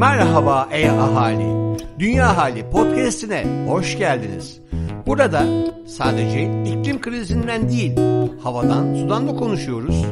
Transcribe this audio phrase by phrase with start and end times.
[0.00, 1.76] Merhaba ey ahali.
[1.98, 4.60] Dünya Hali podcast'ine hoş geldiniz.
[5.06, 5.42] Burada
[5.86, 7.96] sadece iklim krizinden değil,
[8.42, 10.04] havadan, sudan da konuşuyoruz.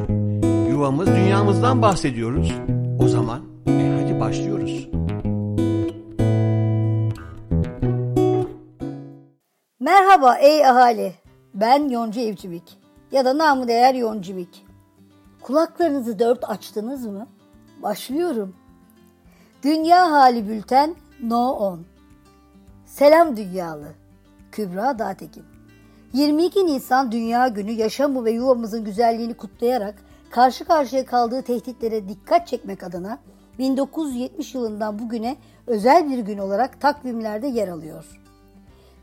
[0.69, 2.53] Yuvamız, dünyamızdan bahsediyoruz.
[2.99, 4.89] O zaman e hadi başlıyoruz.
[9.79, 11.13] Merhaba ey ahali.
[11.53, 12.77] Ben Yonca Evcimik
[13.11, 14.65] ya da namı değer Yoncimik.
[15.41, 17.27] Kulaklarınızı dört açtınız mı?
[17.83, 18.58] Başlıyorum.
[19.63, 21.85] Dünya Hali Bülten No 10
[22.85, 23.87] Selam Dünyalı
[24.51, 25.43] Kübra Dağtekin
[26.13, 29.95] 22 Nisan Dünya Günü yaşamı ve yuvamızın güzelliğini kutlayarak
[30.31, 33.19] karşı karşıya kaldığı tehditlere dikkat çekmek adına
[33.59, 35.35] 1970 yılından bugüne
[35.67, 38.05] özel bir gün olarak takvimlerde yer alıyor.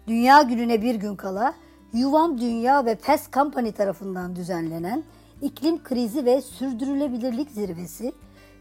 [0.06, 1.54] Dünya Günü'ne bir gün kala
[1.92, 5.02] Yuvam Dünya ve PES Company tarafından düzenlenen
[5.42, 8.12] İklim Krizi ve Sürdürülebilirlik Zirvesi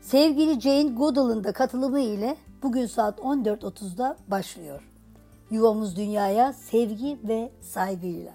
[0.05, 4.91] sevgili Jane Goodall'ın da katılımı ile bugün saat 14.30'da başlıyor.
[5.51, 8.33] Yuvamız dünyaya sevgi ve saygıyla.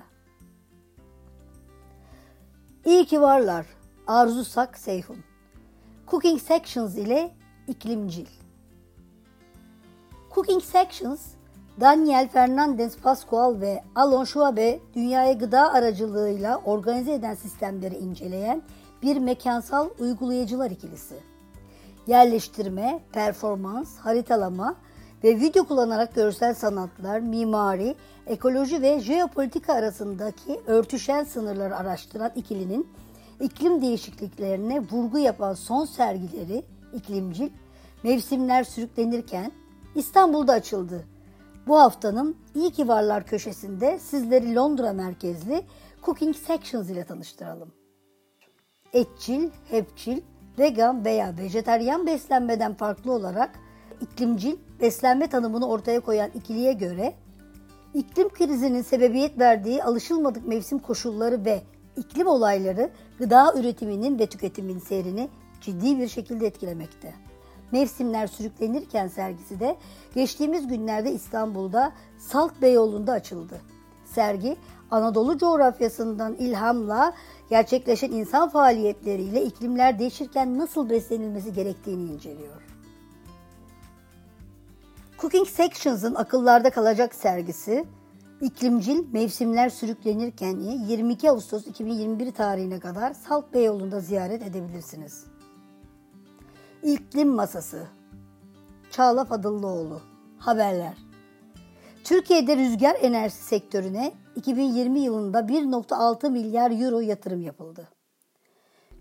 [2.85, 3.67] İyi ki varlar.
[4.07, 5.17] Arzu Sak Seyhun.
[6.09, 7.35] Cooking Sections ile
[7.69, 8.27] iklimcil.
[10.35, 11.21] Cooking Sections,
[11.81, 18.63] Daniel Fernandez Pascual ve Alon Schwabe dünyaya gıda aracılığıyla organize eden sistemleri inceleyen
[19.03, 21.31] bir mekansal uygulayıcılar ikilisi
[22.07, 24.77] yerleştirme, performans, haritalama
[25.25, 27.95] ve video kullanarak görsel sanatlar, mimari,
[28.27, 32.89] ekoloji ve jeopolitika arasındaki örtüşen sınırları araştıran ikilinin
[33.41, 37.51] iklim değişikliklerine vurgu yapan son sergileri iklimcil
[38.03, 39.53] mevsimler sürüklenirken
[39.95, 41.05] İstanbul'da açıldı.
[41.67, 45.63] Bu haftanın İyi ki Varlar köşesinde sizleri Londra merkezli
[46.05, 47.73] Cooking Sections ile tanıştıralım.
[48.93, 50.21] Etçil, hepçil,
[50.61, 53.51] vegan veya vejeteryan beslenmeden farklı olarak
[54.01, 57.15] iklimcil beslenme tanımını ortaya koyan ikiliye göre
[57.95, 61.63] iklim krizinin sebebiyet verdiği alışılmadık mevsim koşulları ve
[61.97, 65.29] iklim olayları gıda üretiminin ve tüketimin seyrini
[65.61, 67.15] ciddi bir şekilde etkilemekte.
[67.73, 69.77] Mevsimler sürüklenirken sergisi de
[70.15, 73.61] geçtiğimiz günlerde İstanbul'da Salt Beyoğlu'nda açıldı.
[74.15, 74.57] Sergi
[74.91, 77.13] Anadolu coğrafyasından ilhamla
[77.51, 82.63] gerçekleşen insan faaliyetleriyle iklimler değişirken nasıl beslenilmesi gerektiğini inceliyor.
[85.19, 87.85] Cooking Sections'ın akıllarda kalacak sergisi
[88.41, 95.25] iklimcil mevsimler sürüklenirken 22 Ağustos 2021 tarihine kadar Salt Beyoğlu'nda ziyaret edebilirsiniz.
[96.83, 97.87] İklim Masası
[98.91, 100.01] Çağla Fadıllıoğlu
[100.39, 101.10] Haberler
[102.05, 107.89] Türkiye'de rüzgar enerjisi sektörüne 2020 yılında 1.6 milyar euro yatırım yapıldı.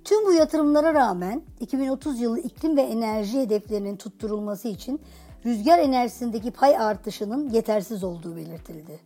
[0.03, 5.01] Tüm bu yatırımlara rağmen 2030 yılı iklim ve enerji hedeflerinin tutturulması için
[5.45, 8.99] rüzgar enerjisindeki pay artışının yetersiz olduğu belirtildi.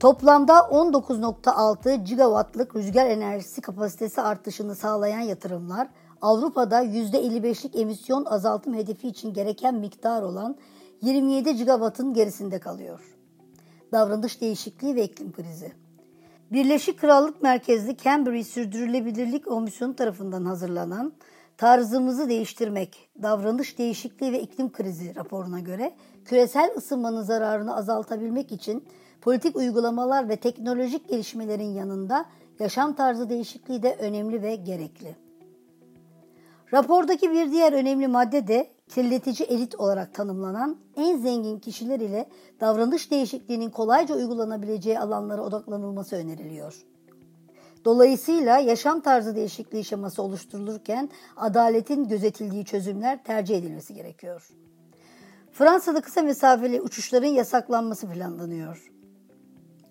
[0.00, 5.88] Toplamda 19.6 gigawattlık rüzgar enerjisi kapasitesi artışını sağlayan yatırımlar
[6.22, 10.56] Avrupa'da %55'lik emisyon azaltım hedefi için gereken miktar olan
[11.02, 13.16] 27 gigawattın gerisinde kalıyor
[13.92, 15.72] davranış değişikliği ve iklim krizi.
[16.52, 21.12] Birleşik Krallık merkezli Cambridge Sürdürülebilirlik Komisyonu tarafından hazırlanan
[21.56, 28.84] Tarzımızı Değiştirmek, Davranış Değişikliği ve iklim Krizi raporuna göre küresel ısınmanın zararını azaltabilmek için
[29.20, 32.26] politik uygulamalar ve teknolojik gelişmelerin yanında
[32.58, 35.16] yaşam tarzı değişikliği de önemli ve gerekli.
[36.72, 42.28] Rapordaki bir diğer önemli madde de kirletici elit olarak tanımlanan en zengin kişiler ile
[42.60, 46.86] davranış değişikliğinin kolayca uygulanabileceği alanlara odaklanılması öneriliyor.
[47.84, 54.48] Dolayısıyla yaşam tarzı değişikliği şeması oluşturulurken adaletin gözetildiği çözümler tercih edilmesi gerekiyor.
[55.52, 58.92] Fransa'da kısa mesafeli uçuşların yasaklanması planlanıyor.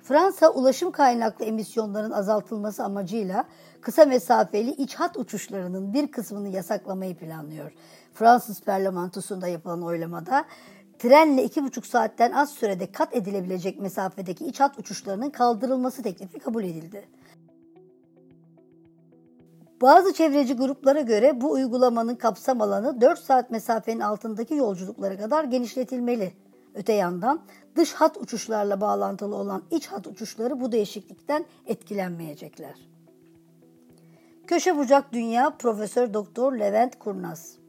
[0.03, 3.45] Fransa ulaşım kaynaklı emisyonların azaltılması amacıyla
[3.81, 7.71] kısa mesafeli iç hat uçuşlarının bir kısmını yasaklamayı planlıyor.
[8.15, 10.45] Fransız parlamentosunda yapılan oylamada
[10.99, 17.09] trenle 2,5 saatten az sürede kat edilebilecek mesafedeki iç hat uçuşlarının kaldırılması teklifi kabul edildi.
[19.81, 26.33] Bazı çevreci gruplara göre bu uygulamanın kapsam alanı 4 saat mesafenin altındaki yolculuklara kadar genişletilmeli.
[26.75, 27.41] Öte yandan
[27.75, 32.89] dış hat uçuşlarla bağlantılı olan iç hat uçuşları bu değişiklikten etkilenmeyecekler.
[34.47, 37.64] Köşe bucak dünya Profesör Doktor Levent Kurnaz.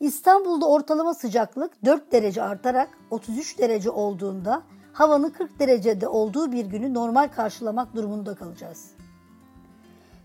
[0.00, 4.62] İstanbul'da ortalama sıcaklık 4 derece artarak 33 derece olduğunda
[4.92, 8.90] havanın 40 derecede olduğu bir günü normal karşılamak durumunda kalacağız.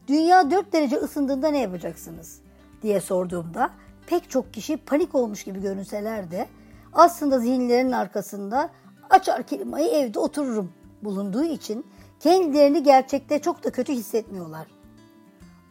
[0.07, 2.41] Dünya 4 derece ısındığında ne yapacaksınız
[2.81, 3.69] diye sorduğumda
[4.07, 6.47] pek çok kişi panik olmuş gibi görünseler de
[6.93, 8.69] aslında zihinlerinin arkasında
[9.09, 10.71] açar klimayı evde otururum
[11.03, 11.85] bulunduğu için
[12.19, 14.67] kendilerini gerçekte çok da kötü hissetmiyorlar.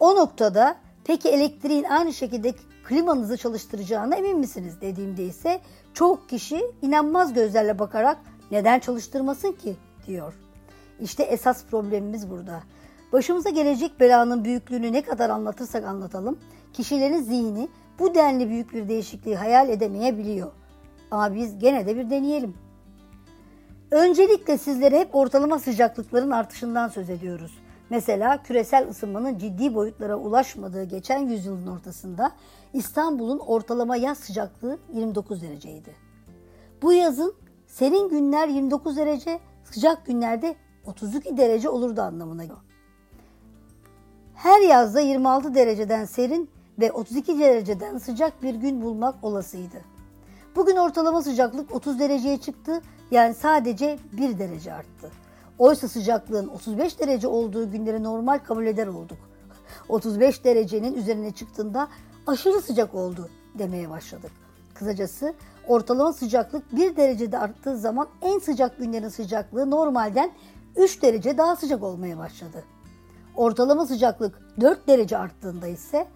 [0.00, 2.54] O noktada peki elektriğin aynı şekilde
[2.88, 5.60] klimanızı çalıştıracağına emin misiniz dediğimde ise
[5.94, 8.18] çok kişi inanmaz gözlerle bakarak
[8.50, 9.76] neden çalıştırmasın ki
[10.06, 10.34] diyor.
[11.00, 12.62] İşte esas problemimiz burada.
[13.12, 16.38] Başımıza gelecek belanın büyüklüğünü ne kadar anlatırsak anlatalım,
[16.72, 17.68] kişilerin zihni
[17.98, 20.52] bu denli büyük bir değişikliği hayal edemeyebiliyor.
[21.10, 22.54] Ama biz gene de bir deneyelim.
[23.90, 27.58] Öncelikle sizlere hep ortalama sıcaklıkların artışından söz ediyoruz.
[27.90, 32.32] Mesela küresel ısınmanın ciddi boyutlara ulaşmadığı geçen yüzyılın ortasında
[32.72, 35.94] İstanbul'un ortalama yaz sıcaklığı 29 dereceydi.
[36.82, 37.34] Bu yazın
[37.66, 40.56] serin günler 29 derece, sıcak günlerde
[40.86, 42.58] 32 derece olurdu anlamına geliyor.
[44.34, 46.50] Her yazda 26 dereceden serin
[46.80, 49.84] ve 32 dereceden sıcak bir gün bulmak olasıydı.
[50.56, 55.10] Bugün ortalama sıcaklık 30 dereceye çıktı yani sadece 1 derece arttı.
[55.58, 59.18] Oysa sıcaklığın 35 derece olduğu günleri normal kabul eder olduk.
[59.88, 61.88] 35 derecenin üzerine çıktığında
[62.26, 63.28] aşırı sıcak oldu
[63.58, 64.30] demeye başladık.
[64.74, 65.34] Kısacası
[65.66, 70.32] ortalama sıcaklık 1 derecede arttığı zaman en sıcak günlerin sıcaklığı normalden
[70.76, 72.64] 3 derece daha sıcak olmaya başladı.
[73.36, 76.08] Ortalama sıcaklık 4 derece arttığında ise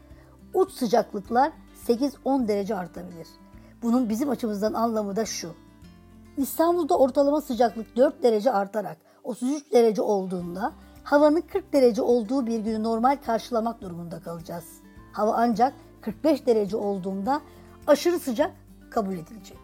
[0.54, 1.52] uç sıcaklıklar
[1.88, 3.28] 8-10 derece artabilir.
[3.82, 5.54] Bunun bizim açımızdan anlamı da şu.
[6.36, 10.72] İstanbul'da ortalama sıcaklık 4 derece artarak 33 derece olduğunda
[11.04, 14.64] havanın 40 derece olduğu bir günü normal karşılamak durumunda kalacağız.
[15.12, 17.40] Hava ancak 45 derece olduğunda
[17.86, 18.50] aşırı sıcak
[18.90, 19.58] kabul edilecek.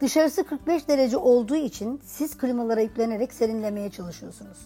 [0.00, 4.58] Dışarısı 45 derece olduğu için siz klimalara yüklenerek serinlemeye çalışıyorsunuz.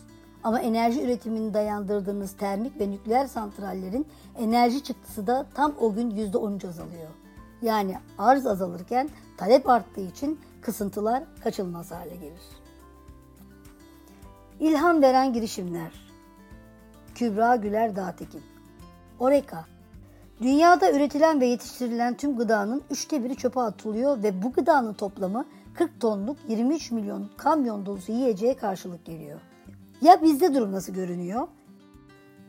[0.45, 4.07] Ama enerji üretimini dayandırdığınız termik ve nükleer santrallerin
[4.39, 7.11] enerji çıktısı da tam o gün %13 azalıyor.
[7.65, 12.43] Yani arz azalırken talep arttığı için kısıntılar kaçılmaz hale gelir.
[14.61, 15.93] İlham veren girişimler
[17.15, 18.43] Kübra Güler Dağtekin
[19.19, 19.65] Oreka
[20.43, 25.45] Dünyada üretilen ve yetiştirilen tüm gıdanın üçte biri çöpe atılıyor ve bu gıdanın toplamı
[25.75, 29.41] 40 tonluk 23 milyon kamyon dolusu yiyeceğe karşılık geliyor.
[30.03, 31.49] Ya bizde durum nasıl görünüyor?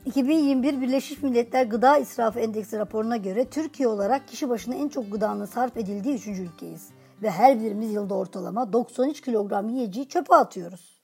[0.06, 5.46] 2021 Birleşmiş Milletler Gıda İsrafı Endeksi raporuna göre Türkiye olarak kişi başına en çok gıdanın
[5.46, 6.28] sarf edildiği 3.
[6.28, 6.90] ülkeyiz.
[7.22, 11.02] Ve her birimiz yılda ortalama 93 kilogram yiyeceği çöpe atıyoruz.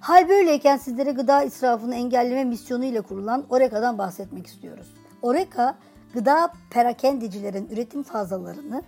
[0.00, 4.86] Hal böyleyken sizlere gıda israfını engelleme misyonu ile kurulan Oreka'dan bahsetmek istiyoruz.
[5.22, 5.78] Oreka,
[6.14, 8.82] gıda perakendicilerin üretim fazlalarını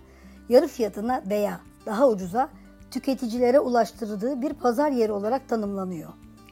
[0.49, 2.49] yarı fiyatına veya daha ucuza
[2.91, 6.09] tüketicilere ulaştırdığı bir pazar yeri olarak tanımlanıyor.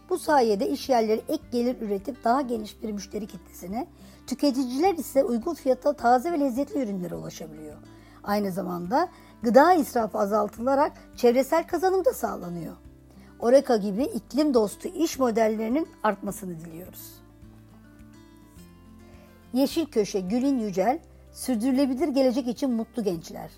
[0.10, 3.88] Bu sayede iş yerleri ek gelir üretip daha geniş bir müşteri kitlesine,
[4.28, 7.78] tüketiciler ise uygun fiyata taze ve lezzetli ürünlere ulaşabiliyor.
[8.24, 9.10] Aynı zamanda
[9.44, 12.76] gıda israfı azaltılarak çevresel kazanım da sağlanıyor.
[13.40, 17.22] Oreka gibi iklim dostu iş modellerinin artmasını diliyoruz.
[19.54, 21.00] Yeşil Köşe Gülün Yücel,
[21.32, 23.52] sürdürülebilir gelecek için mutlu gençler.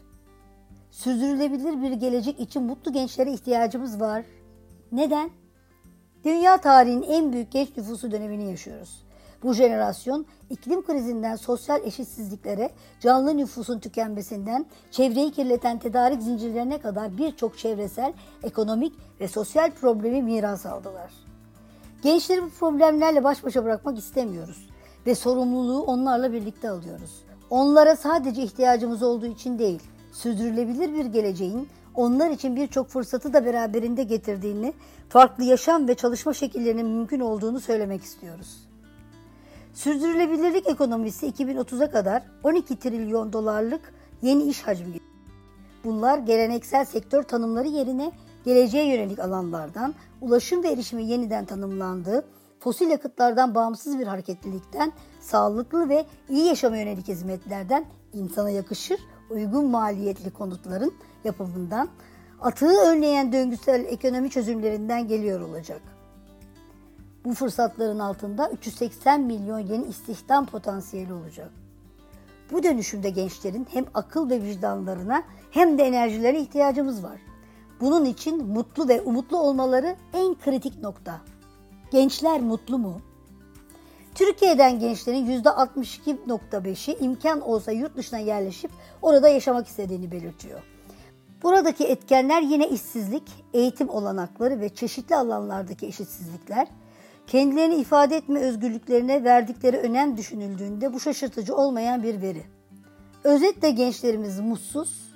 [0.92, 4.26] Sürdürülebilir bir gelecek için mutlu gençlere ihtiyacımız var.
[4.92, 5.30] Neden?
[6.26, 9.04] Dünya tarihinin en büyük genç nüfusu dönemini yaşıyoruz.
[9.44, 12.70] Bu jenerasyon iklim krizinden sosyal eşitsizliklere,
[13.00, 20.66] canlı nüfusun tükenmesinden çevreyi kirleten tedarik zincirlerine kadar birçok çevresel, ekonomik ve sosyal problemi miras
[20.66, 21.12] aldılar.
[22.04, 24.70] Gençleri bu problemlerle baş başa bırakmak istemiyoruz
[25.06, 27.24] ve sorumluluğu onlarla birlikte alıyoruz.
[27.50, 34.04] Onlara sadece ihtiyacımız olduğu için değil, sürdürülebilir bir geleceğin onlar için birçok fırsatı da beraberinde
[34.04, 34.74] getirdiğini,
[35.10, 38.68] farklı yaşam ve çalışma şekillerinin mümkün olduğunu söylemek istiyoruz.
[39.74, 45.00] Sürdürülebilirlik ekonomisi 2030'a kadar 12 trilyon dolarlık yeni iş hacmi
[45.84, 48.12] Bunlar geleneksel sektör tanımları yerine
[48.46, 52.26] geleceğe yönelik alanlardan, ulaşım ve erişimi yeniden tanımlandığı,
[52.60, 60.32] fosil yakıtlardan bağımsız bir hareketlilikten, sağlıklı ve iyi yaşama yönelik hizmetlerden, insana yakışır, uygun maliyetli
[60.32, 61.90] konutların yapımından,
[62.42, 65.82] atığı önleyen döngüsel ekonomi çözümlerinden geliyor olacak.
[67.26, 71.52] Bu fırsatların altında 380 milyon yeni istihdam potansiyeli olacak.
[72.52, 77.20] Bu dönüşümde gençlerin hem akıl ve vicdanlarına hem de enerjilerine ihtiyacımız var.
[77.82, 81.22] Bunun için mutlu ve umutlu olmaları en kritik nokta.
[81.92, 83.02] Gençler mutlu mu?
[84.16, 88.72] Türkiye'den gençlerin %62.5'i imkan olsa yurt dışına yerleşip
[89.02, 90.60] orada yaşamak istediğini belirtiyor.
[91.44, 96.68] Buradaki etkenler yine işsizlik, eğitim olanakları ve çeşitli alanlardaki eşitsizlikler,
[97.28, 102.44] kendilerini ifade etme özgürlüklerine verdikleri önem düşünüldüğünde bu şaşırtıcı olmayan bir veri.
[103.24, 105.10] Özetle gençlerimiz mutsuz.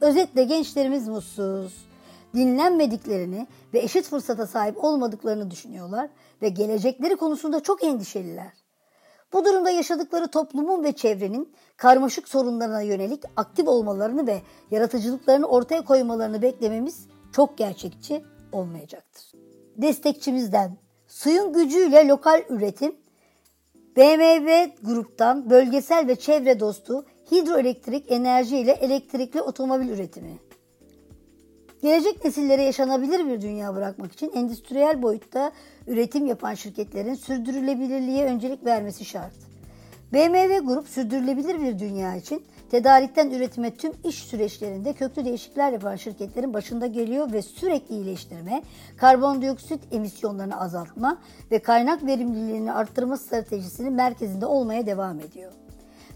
[0.00, 1.86] Özetle gençlerimiz mutsuz.
[2.34, 6.10] Dinlenmediklerini ve eşit fırsata sahip olmadıklarını düşünüyorlar
[6.42, 8.52] ve gelecekleri konusunda çok endişeliler.
[9.32, 16.42] Bu durumda yaşadıkları toplumun ve çevrenin karmaşık sorunlarına yönelik aktif olmalarını ve yaratıcılıklarını ortaya koymalarını
[16.42, 19.32] beklememiz çok gerçekçi olmayacaktır.
[19.76, 22.96] Destekçimizden suyun gücüyle lokal üretim,
[23.96, 30.38] BMW gruptan bölgesel ve çevre dostu hidroelektrik enerji ile elektrikli otomobil üretimi.
[31.82, 35.52] Gelecek nesillere yaşanabilir bir dünya bırakmak için endüstriyel boyutta
[35.86, 39.32] üretim yapan şirketlerin sürdürülebilirliğe öncelik vermesi şart.
[40.12, 46.54] BMW Grup sürdürülebilir bir dünya için tedarikten üretime tüm iş süreçlerinde köklü değişiklikler yapan şirketlerin
[46.54, 48.62] başında geliyor ve sürekli iyileştirme,
[48.96, 51.18] karbondioksit emisyonlarını azaltma
[51.50, 55.52] ve kaynak verimliliğini arttırma stratejisinin merkezinde olmaya devam ediyor.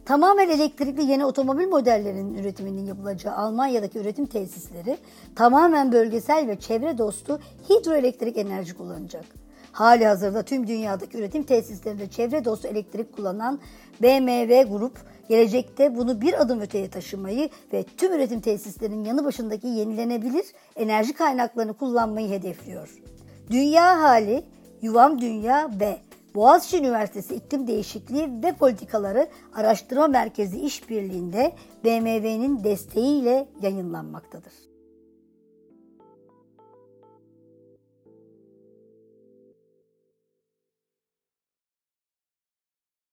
[0.05, 4.99] Tamamen elektrikli yeni otomobil modellerinin üretiminin yapılacağı Almanya'daki üretim tesisleri
[5.37, 9.25] tamamen bölgesel ve çevre dostu hidroelektrik enerji kullanacak.
[9.73, 13.61] Hali hazırda tüm dünyadaki üretim tesislerinde çevre dostu elektrik kullanan
[14.03, 20.45] BMW Grup gelecekte bunu bir adım öteye taşımayı ve tüm üretim tesislerinin yanı başındaki yenilenebilir
[20.77, 22.95] enerji kaynaklarını kullanmayı hedefliyor.
[23.51, 24.45] Dünya hali,
[24.83, 25.97] Yuvam Dünya ve
[26.35, 31.53] Boğaziçi Üniversitesi İklim Değişikliği ve Politikaları Araştırma Merkezi işbirliğinde
[31.85, 34.74] BMW'nin desteğiyle yayınlanmaktadır.